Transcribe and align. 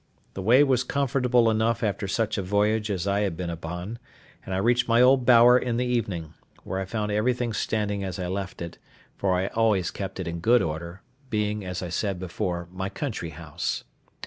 The 0.33 0.41
way 0.41 0.63
was 0.63 0.83
comfortable 0.83 1.47
enough 1.47 1.83
after 1.83 2.07
such 2.07 2.35
a 2.35 2.41
voyage 2.41 2.89
as 2.89 3.05
I 3.05 3.19
had 3.19 3.37
been 3.37 3.51
upon, 3.51 3.99
and 4.43 4.51
I 4.55 4.57
reached 4.57 4.87
my 4.87 4.99
old 4.99 5.27
bower 5.27 5.59
in 5.59 5.77
the 5.77 5.85
evening, 5.85 6.33
where 6.63 6.79
I 6.79 6.85
found 6.85 7.11
everything 7.11 7.53
standing 7.53 8.03
as 8.03 8.17
I 8.17 8.25
left 8.25 8.63
it; 8.63 8.79
for 9.15 9.35
I 9.35 9.45
always 9.49 9.91
kept 9.91 10.19
it 10.19 10.27
in 10.27 10.39
good 10.39 10.63
order, 10.63 11.03
being, 11.29 11.63
as 11.63 11.83
I 11.83 11.89
said 11.89 12.17
before, 12.19 12.67
my 12.71 12.89
country 12.89 13.29
house. 13.29 13.83